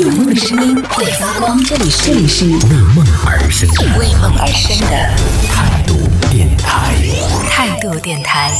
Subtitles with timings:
[0.00, 2.54] 有梦的声音会发光，这里是这里是为
[2.94, 4.96] 梦而生的为梦而生的
[5.46, 5.94] 态度
[6.30, 6.94] 电台。
[7.50, 8.50] 态度电台。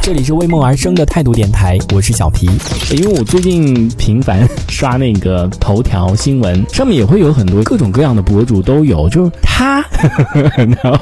[0.00, 2.48] 这里是为梦而生的态度电台，我是小皮。
[2.90, 9.84] 因为我最近频繁刷那个头条新闻，上面也会有很多各种各样的博主都有，就是他，
[10.56, 10.98] 然后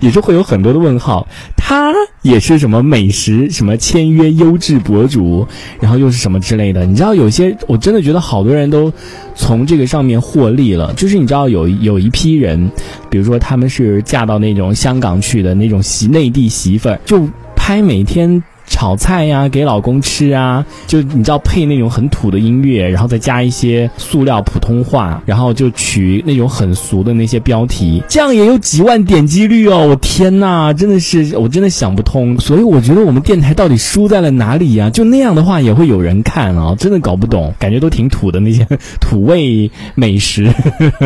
[0.00, 1.26] 也是会有很多的问号。
[1.68, 1.92] 他
[2.22, 5.46] 也是什么美食什么签约优质博主，
[5.78, 6.86] 然后又是什么之类的。
[6.86, 8.90] 你知道有些我真的觉得好多人都
[9.34, 12.70] 从这个上面获利了，就是你知道有有一批人，
[13.10, 18.42] 比如说他们是嫁到那种香港去的那种媳内地媳妇儿，就拍每天。
[18.68, 29.88] 炒菜呀，给老公吃啊，就你知道配那种很土的音乐，然后再加一些塑料普通话，然后就取那种很俗的那些标题，这样也有几万点击率哦！
[29.88, 34.90] 我天呐，真的是我真的想不通，所以我觉得我们电台到底输在了哪里呀？
[34.90, 38.66] 就那样的话也会有人看啊，真的搞不懂，感觉都挺土的那些
[39.00, 40.52] 土味美食，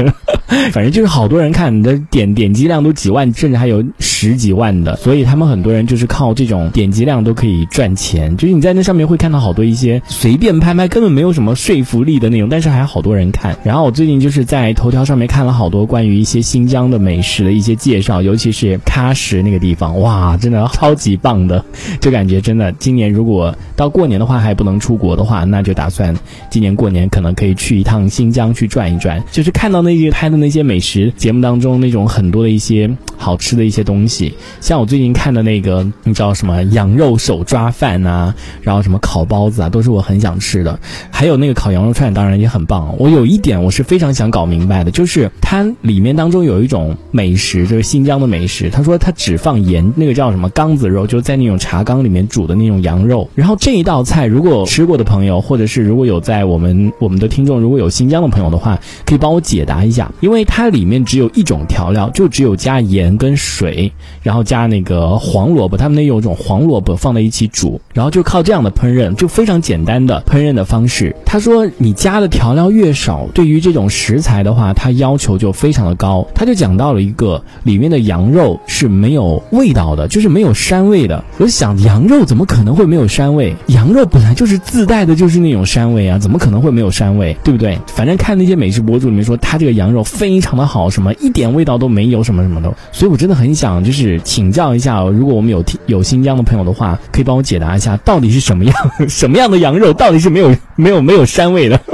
[0.72, 7.51] 反正就是好多人看，你的点点击量都几万，甚至还有十几万的，所以他们很多人就是靠这种点击量都可以。
[7.70, 13.56] 赚钱，就是你在那上面会看到好多一些随便拍拍，根本没有什么说服力的内容，但是还好多人看。
[13.62, 21.62] 然后我最近就是在头条上面看了好多关于一些新疆的美食的一些介绍，尤其是喀什那个地方，哇，真的超级棒的，
[22.00, 26.16] 就感觉真的今年如果到过年的话还不能出国的话，那就打算
[26.48, 37.41] 今年过年可能可以去一趟新疆去转一转，就是看到那些拍的那些美食节目当中那种很多的一些好吃的一些东西，像我最近看的那个，你知道什么羊肉手。
[37.42, 40.78] 抓饭啊，然后什么烤包子啊，都是我很想吃的。
[41.10, 42.94] 还有那个烤羊肉串，当然也很棒。
[42.98, 48.70] 我有一点我是非常想搞明白的，就是它里面当中有一种美食，就是新疆的美食。
[48.70, 53.28] 他说他只放盐，那个叫什么缸子肉，就是在那种茶缸里面煮的那种羊肉。
[53.34, 67.31] 然后这一道菜，如果吃过的朋友，或者是如果有在我们我们的听众如果有新疆的朋友的话，可以帮我解答一下，因为它里面只有一种调料，就只有加盐跟水，然后加那个黄萝卜，他们那有一种黄萝卜放在一。
[67.32, 71.16] 一起煮，然后就靠这样的烹饪，就非常简单的烹饪的方式。
[71.24, 76.26] 他说，你加的调料越少，对于这种食材的话，它要求就非常的高。
[76.34, 81.24] 他就讲到了一个里面的羊肉是没有味道的，就是没有膻味的。
[81.38, 83.56] 我想，羊肉怎么可能会没有膻味？
[83.68, 87.34] 羊肉本来就是自带的，就是那种膻味啊，怎么可能会没有膻味？
[87.42, 87.78] 对不对？
[87.86, 92.70] 反正看那些美食博主里面说，他这个羊肉非常的好，什么一点味道都没有，什么什么的。
[92.92, 97.21] 所以我真的很想就是请教一下，如果我们有听有新疆的朋友的话，可以。
[97.22, 98.74] 帮我解答一下，到底是什么样
[99.08, 101.80] 什么样的羊肉，到底是没有没有没有膻味的？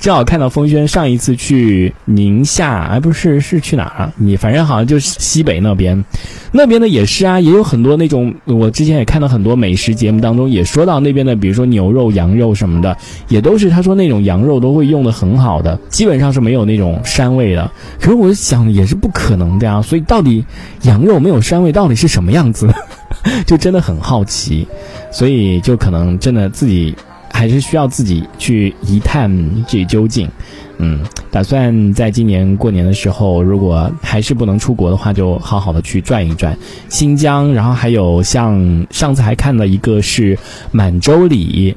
[0.00, 4.12] 正好看到风轩上一次去宁夏，哎，不是是去哪儿啊？
[4.16, 6.02] 你反正好像就是西北那边，
[6.52, 8.32] 那边的也是啊，也有很多那种。
[8.44, 12.96] 我之前也看到很多美食节目当中也说到那边的，比如说牛肉、羊肉什么的，
[13.28, 17.68] 也都是他说那种羊肉都会用的很好的，基本上是没有那种膻味的。
[18.00, 20.42] 可是我想也是不可能的呀，所以到底
[20.82, 22.72] 羊肉没有膻味到底是什么样子？
[23.46, 24.66] 就真的很好奇，
[25.10, 26.94] 所以就可能真的自己
[27.32, 29.30] 还是需要自己去一探
[29.66, 30.28] 这究竟。
[30.78, 36.56] 嗯，打算在今年过年的时候，如果还是不能出国的话，就好好的去转一转
[36.88, 40.36] 新疆，然后还有像上次还看了一个是
[40.72, 41.76] 满洲里。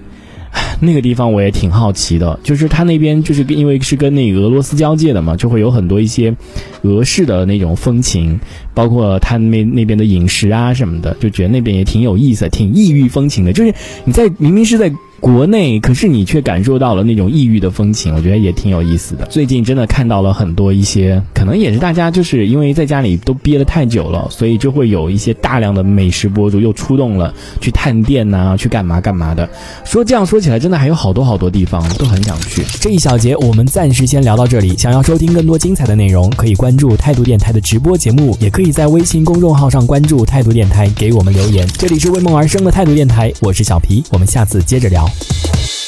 [0.79, 6.35] 那个地方我也挺好奇的，就是它那边就是因为是跟那个俄罗斯交界的嘛，就会有很多一些
[6.83, 8.39] 俄式的那种风情，
[8.73, 13.53] 包括它那那边的饮食啊什么的，就觉得那边也挺有意思，挺异域风情的。
[13.53, 13.73] 就是
[14.05, 14.91] 你在明明是在。
[15.19, 19.25] 国内可是你却感受到了那种异域的风情，我觉得也挺有意思的。
[19.25, 29.49] 最近真的看到了很多一些，可能也是大家就是因为在家里都憋得太久了，所以就会有一些大量的美食博主又出动了，去探店呐，去干嘛干嘛的。
[29.83, 32.63] 说这样说起来，真的还有好多好多地方都很想去。
[32.79, 34.77] 这一小节我们暂时先聊到这里。
[34.77, 41.67] 想要收听更多精彩的内容，可以关注态度电台的直播节目，也可以在微信公众号上关注态度电台，给我们留言。
[41.79, 45.06] 这里是为梦而生的态度电台，我是小皮，我们下次接着聊。
[45.07, 45.86] Tchau.